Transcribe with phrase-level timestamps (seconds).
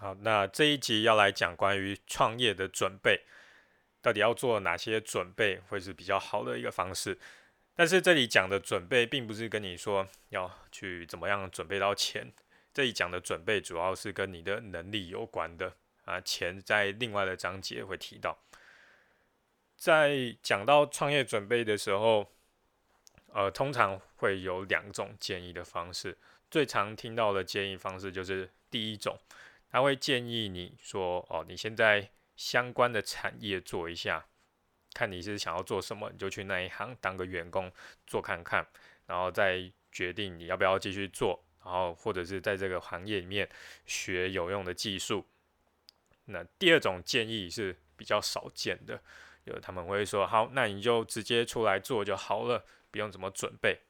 [0.00, 3.22] 好，那这一集要来讲关于创业的准备，
[4.00, 7.18] 到底要做哪些准备会是比较好的一个方式？
[7.74, 12.32] 但是这里讲的准备，并不是跟你说要去怎么样准备到钱，
[12.72, 15.74] 这里讲的准备主要是跟你的能力有关的
[16.04, 16.20] 啊。
[16.20, 18.38] 钱在另外的章节会提到，
[19.76, 22.30] 在讲到创业准备的时候，
[23.32, 26.16] 呃，通常会有两种建议的方式，
[26.48, 29.18] 最常听到的建议方式就是第一种。
[29.70, 34.26] 他会建议你说：“哦，你现在相关的产业做一下，
[34.94, 37.70] 看你是想要做什么，你就去那一行当个员工
[38.06, 38.66] 做看看，
[39.06, 43.48] 然后再决定你要不要继续做，然后或者是在这个行业里面
[43.84, 45.26] 学有用的技术。”
[46.30, 49.00] 那第二种建议是比较少见的，
[49.44, 53.80] 有他们会说：“好，那你就直接出来做就好了，不用怎么准备。”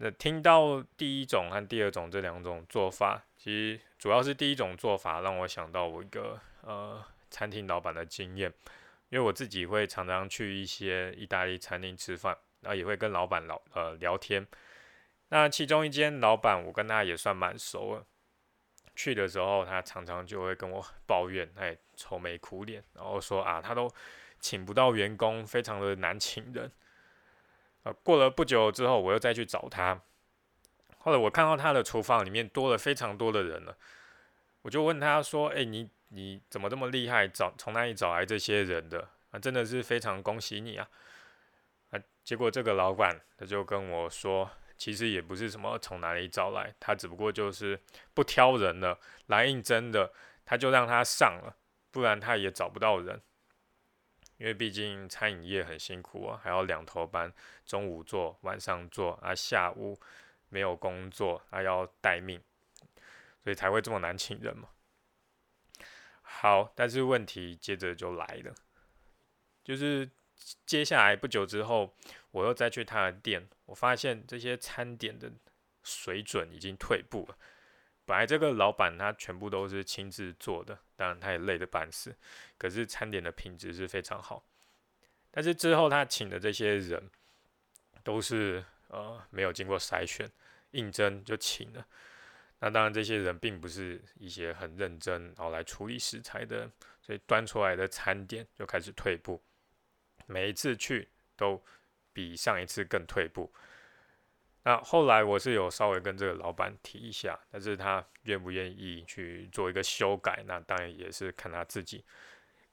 [0.00, 8.52] 那听到第一种和第二种这两种做法，其实主要是第一种做法让我想到我一个呃餐厅老板的经验，
[9.10, 14.44] 因为我自己会常常去一些意大利餐厅吃饭，然后也会跟老板老呃聊天。
[15.28, 18.04] 那其中一间老板，我跟他也算蛮熟了。
[18.96, 23.88] 去的时候，他常常就会跟我抱怨，哎，愁眉苦脸，然后说啊，他都
[24.40, 26.72] 请不到员工，非常的难请人。
[28.02, 30.02] 过了不久之后，我又再去找他。
[31.08, 33.74] 后来我看到他的厨房里面多了非常多的人了，
[34.60, 37.26] 我就问他说：“哎，你你怎么这么厉害？
[37.26, 39.08] 找从哪里找来这些人的？
[39.30, 40.86] 啊，真的是非常恭喜你啊！”
[41.88, 47.80] 啊，结果这个老板他就跟我说：“其实也不是什么从哪里找来，他只不过就是
[48.12, 48.98] 不挑人了，
[49.28, 50.12] 来应征的
[50.44, 51.56] 他就让他上了，
[51.90, 53.22] 不然他也找不到人。”
[54.36, 57.32] 因为毕竟餐饮业很辛苦啊，还要两头班，
[57.64, 59.98] 中午做，晚上做，啊下午
[60.48, 62.42] 没有工作，还要待命，
[63.42, 64.68] 所以才会这么难请人嘛。
[66.20, 68.54] 好，但是问题接着就来了，
[69.64, 70.10] 就是
[70.66, 71.96] 接下来不久之后，
[72.30, 75.32] 我又再去他的店，我发现这些餐点的
[75.82, 77.36] 水准已经退步了。
[78.04, 82.16] 本来这个老板他全部都是亲自做的，当然他也累得半死，
[82.56, 84.46] 可是餐点的品质是非常好。
[85.30, 87.10] 但是之后他请的这些人
[88.02, 90.30] 都是呃没有经过筛选，
[90.72, 91.86] 应征就请了。
[92.60, 96.68] 那当然这些人并不是一些很认真然后来处理食材的，
[97.00, 99.40] 所以端出来的餐点就开始退步。
[100.26, 101.62] 每一次去都
[102.12, 103.52] 比上一次更退步。
[104.64, 112.04] 那后来我是有稍微跟这个老板提一下，但是他愿不愿意去做一个修改，那当然也是看他自己。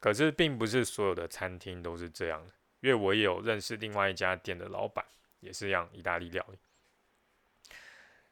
[0.00, 5.04] 可是并不是所有的餐厅都是这样的，因为我也有认识另外一家店的老板，
[5.44, 6.58] 也是一样意大利料理。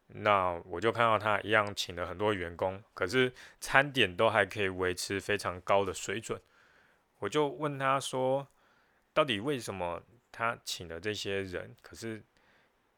[0.07, 6.41] 那我就看到他一样请了很多员工，可是餐点都还可以维持非常高的水准。
[7.19, 8.49] 我就问他说，
[9.13, 10.03] 到底为什么
[10.33, 12.23] 他请的这些人，可是？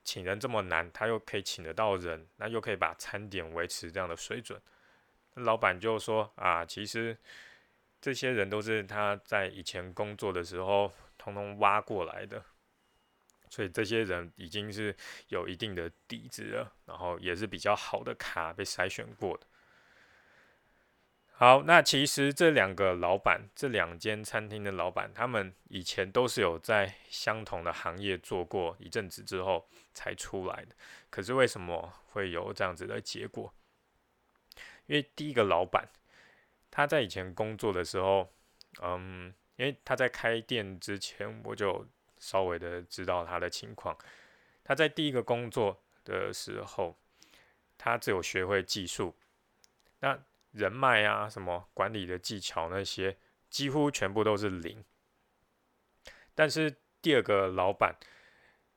[0.06, 4.60] 请人这么难，他又可以请得到人，那又可以把餐点维持这样的水准。
[5.32, 7.16] 老板就说啊，其实
[8.02, 12.44] 这些人都是他在以前工作的时候通通挖过来的，
[13.54, 14.92] 所以这些人已经是
[15.28, 19.46] 有一定的底子了，然后也是比较好的卡被筛选过的。
[21.34, 30.74] 好，那其实这两个老板，这两间餐厅的老板，他们以前都是有在相同的行业做过一阵子之后才出来的。
[31.08, 33.54] 可是为什么会有这样子的结果？
[34.86, 35.88] 因为第一个老板
[36.72, 38.32] 他在以前工作的时候，
[38.82, 41.86] 嗯，因为他在开店之前我就
[42.24, 43.96] 稍微的知道他的情况。
[44.62, 46.96] 他在第一个工作的时候，
[47.76, 49.14] 他只有学会技术，
[50.00, 50.18] 那。
[50.54, 53.16] 人脉啊，什么管理的技巧那些，
[53.50, 54.84] 几乎全部都是零。
[56.32, 57.96] 但是第二个老板，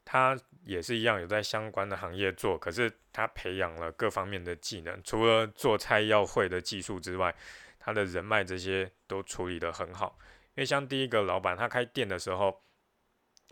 [0.03, 7.35] 他也是一样有在相关的行业做，可是他培养了各方面的技能，除了做菜要会的技术之外，
[7.77, 10.17] 他的人脉这些都处理得很好。
[10.55, 12.63] 因为像第一个老板，他开店的时候，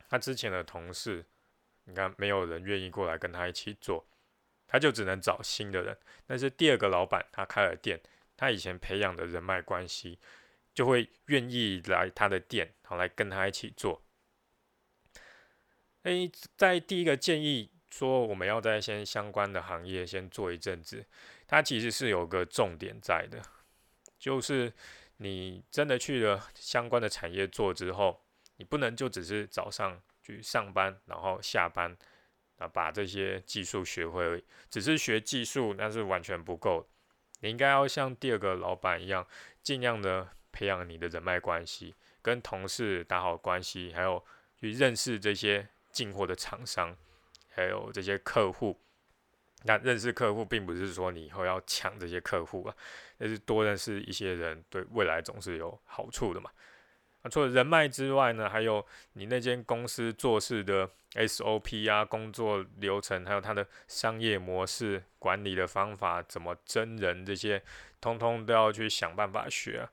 [0.09, 1.25] 他之前的同事，
[1.85, 4.05] 你看没有人愿意过来跟他一起做，
[4.67, 5.97] 他就只能找新的人。
[6.25, 7.99] 但是第二个老板，他开了店。
[8.37, 10.19] 他以前培养的人脉关系，
[10.73, 14.01] 就会愿意来他的店，好来跟他一起做。
[16.03, 21.05] 诶，在第一个建议说我们要在先相关的行业先做一阵子，
[21.47, 23.41] 它其实是有个重点在的，
[24.19, 24.73] 就是
[25.15, 28.24] 你真的去了相关的产业做之后，
[28.57, 31.95] 你不能就只是早上去上班，然后下班
[32.57, 36.87] 啊把这些技术学会，只是学技术那是完全不够。
[37.41, 39.27] 你应该要像第二个老板一样，
[39.61, 44.23] 尽量的培养你的人脉关系，跟同事打好关系，还有
[44.57, 46.95] 去认识这些进货的厂商，
[47.49, 48.79] 还有这些客户。
[49.63, 52.75] 那认识客户，并不是说你以后要抢这些客户啊，
[53.17, 56.49] 而是多认识一些人，对未来总是有好处的嘛。
[57.29, 67.61] 除了人脉之外呢，还有你那间公司做事的 SOP 啊、工作流程，还有它的商业模式、管理的方法，怎么真人这些，
[67.99, 69.87] 通通都要去想办法学。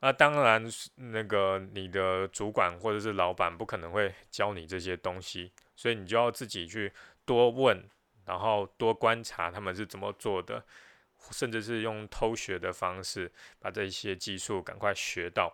[0.00, 0.66] 那当然，
[0.96, 6.92] 那个你的主管或者是老板不可能会教你这些东西，所以你就要自己去
[7.24, 7.88] 多问。
[8.26, 10.64] 然后多观察他们是怎么做的，
[11.32, 15.52] 甚至是用偷学的方式把这些技术赶快学到，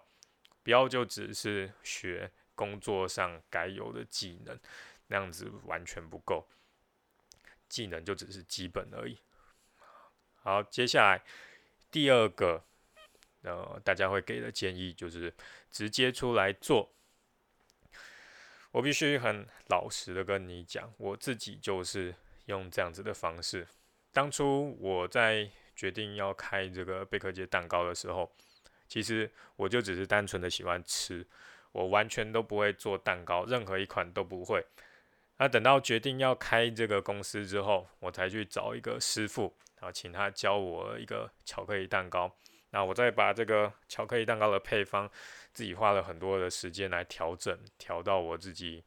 [0.67, 4.59] 不要就只是学工作上该有的技能，
[5.07, 6.45] 那样子完全不够，
[7.69, 9.17] 技能就只是基本而已。
[10.43, 11.23] 好，接下来
[11.89, 12.65] 第二个，
[13.43, 15.33] 呃，大家会给的建议就是
[15.71, 16.93] 直接出来做。
[18.73, 22.13] 我必须很老实的跟你讲，我自己就是。
[22.47, 23.67] 用这样子的方式，
[24.13, 28.33] 当初我在决定要开这个贝壳街蛋糕的时候，
[28.89, 31.27] 其实我就只是单纯的喜欢吃，
[31.73, 34.65] 我完全都不会做蛋糕，任何一款都不会。
[35.39, 42.35] 那等到决定要开这个公司之后，我才去找一个师傅，然后请他教我一个巧克力蛋糕。
[42.71, 45.11] 那我再把这个巧克力蛋糕的配方，
[45.53, 48.83] 自己花了很多的时间来调整，调到我自己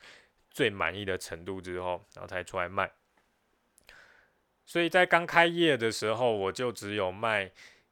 [0.49, 2.91] 最满意的程度之后，然后才出来卖。
[4.65, 7.51] 所以在刚开业的时候，我就只有卖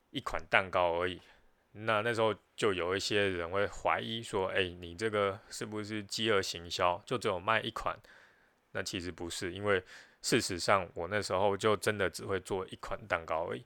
[0.10, 1.22] 一款蛋糕而已。
[1.72, 7.02] 那那时候就有一些人会怀疑说：“哎，你这个是不是饥饿行销？
[7.06, 7.98] 就只有卖一款？”
[8.74, 9.84] 那其实不是，因为
[10.22, 13.66] 事实上我那时候就真的只会做一款蛋糕而已。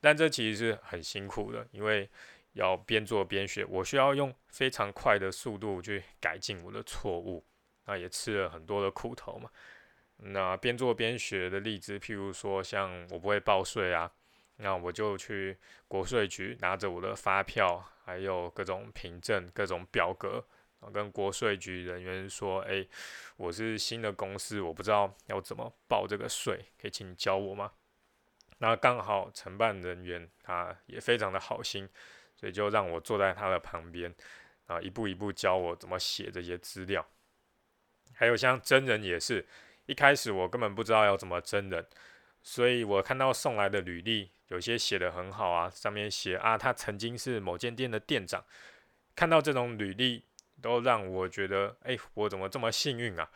[0.00, 2.08] 但这其实是很辛苦的，因为
[2.52, 7.44] 要边做边学，我需要用非常快的速度去改进我的错误。
[7.86, 9.50] 那也吃了很多的苦头嘛。
[10.18, 14.10] 那边做边学的例子，譬如说，像我不会报税啊，
[14.56, 15.56] 那我就去
[15.86, 20.44] 国税局拿着我的发票，还有各种凭证、各种表格，
[20.92, 22.88] 跟国税局人员说：“诶，
[23.36, 27.72] 我是新的公司，我不知道要怎么报这个税，可以请你教我吗？”
[28.58, 31.88] 那刚好承办人员他也非常的好心，
[32.34, 34.14] 所以就让我坐在他的旁边，
[34.66, 37.06] 啊，一步一步教我怎么写这些资料。
[38.14, 39.46] 还有像真人也是。
[39.84, 41.86] 一开始我根本不知道要怎么真人，
[42.48, 48.44] 所以我看到送来的履历，有些写的很好啊，上面写啊他曾经是某间店的店长，
[49.16, 50.22] 看到这种履历
[50.62, 53.28] 都让我觉得，哎，我怎么这么幸运啊？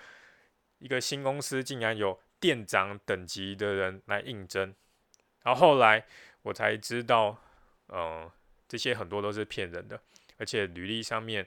[0.78, 4.72] 一个新公司竟然有店长等级的人来应征，
[5.42, 6.06] 然后后来
[6.42, 7.36] 我才知道，
[7.88, 8.30] 嗯，
[8.68, 10.00] 这些很多都是骗人的，
[10.36, 11.44] 而且履历上面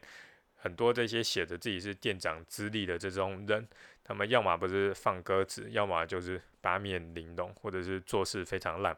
[0.63, 3.67] 很多这些写着自己是店长资历的这种人。
[4.01, 8.97] 他们要么不是放鸽子，要么就是八面玲珑，或者是做事非常烂。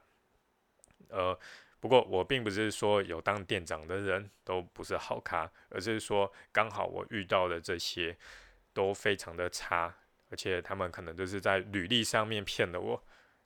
[1.09, 1.35] 呃，
[1.79, 8.15] 不过我并不是说有当店长的人都不是好咖，而是说刚好我遇到的这些
[8.71, 9.91] 都非常的差，
[10.29, 13.03] 而且他们可能就是在履历上面骗了我。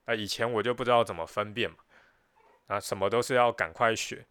[0.08, 1.78] 那以前我就不知道怎么分辨嘛，
[2.68, 4.26] 啊，什么都是要赶快学。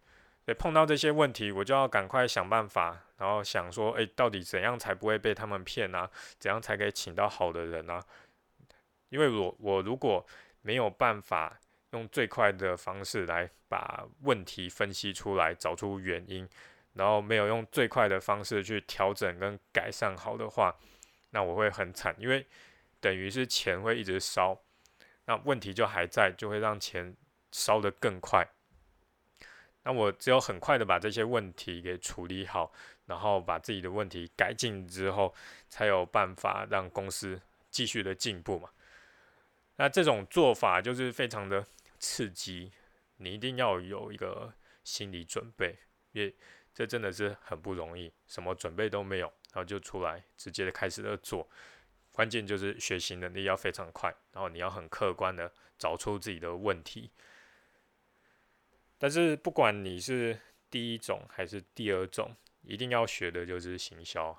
[0.53, 6.09] 碰到这些问题，我就要赶快想办法，然后想说，诶，到底怎样才不会被他们骗呢？
[6.39, 8.01] 怎样才可以请到好的人呢？
[9.09, 10.25] 因为我我如果
[10.61, 11.59] 没有办法
[11.91, 16.47] 用最快的方式来把问题分析出来，找出原因，
[16.93, 20.75] 然后没有用最快的方式去调整跟改善好的话，
[21.31, 22.45] 那我会很惨，因为
[22.99, 24.59] 等于是钱会一直烧，
[25.25, 27.15] 那问题就还在，就会让钱
[27.51, 28.47] 烧得更快。
[29.89, 32.71] 那我只有很快的把这些问题给处理好，
[33.07, 35.33] 然后把自己的问题改进之后，
[35.67, 37.41] 才有办法让公司
[37.71, 38.69] 继续的进步嘛。
[39.77, 41.65] 那这种做法就是非常的
[41.97, 42.71] 刺激，
[43.17, 44.53] 你一定要有一个
[44.83, 45.75] 心理准备，
[46.11, 46.35] 因为
[46.71, 51.49] 这真的是很不容易，什么准备都没有，然后就出来直接的开始的做。
[52.11, 57.09] 关键就是学习能力要非常快，然后你要很客观的找出自己的问题。
[58.99, 60.37] 但是不管你是
[60.69, 64.37] 第一种还是第二种，一定要学的就是行销。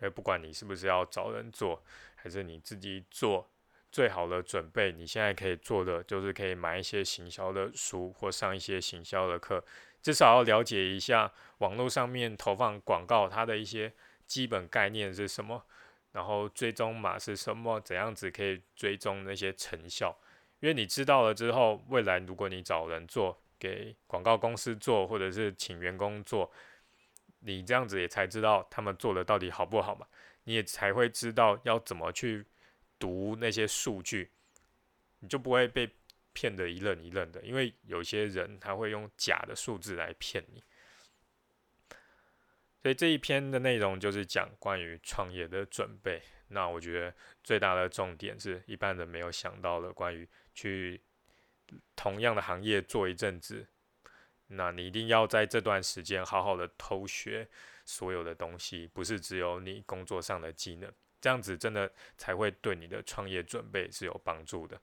[0.00, 1.82] 而不管你是不是要找人做，
[2.14, 3.50] 还是你自己做，
[3.90, 9.64] 最好的准备，你现在可以做的就是可以买一些行销的书，或上一些行销的课，
[10.00, 13.92] 至少要了解一下网络上面投放广告它的一些
[14.26, 15.64] 基本概念是什么，
[16.12, 20.16] 然后追踪码是什么，怎样子可以追踪那些成效。
[20.60, 26.50] 因为你知道了之后，未来如果你找人做，给广告公司做，或者是请员工做，
[27.40, 30.06] 你这样子也才知道他们做的到底好不好嘛？
[30.44, 32.44] 你也才会知道要怎么去
[32.98, 34.30] 读那些数据，
[35.20, 35.88] 你就不会被
[36.32, 37.42] 骗得一愣一愣的。
[37.42, 40.62] 因为有些人他会用假的数字来骗你。
[42.80, 46.22] 所以这一篇的内容就是讲关于创业的准备。
[46.48, 47.14] 那我觉得
[47.44, 51.00] 最大的重点是一般人没有想到的，关于去
[51.94, 53.66] 同样的行业做一阵子，
[54.46, 57.46] 那你一定要在这段时间好好的偷学
[57.84, 60.90] 所有的东西，不是只有你工作上的技能，
[61.20, 64.80] 这样子真的才会对你的创业准备是有帮助的。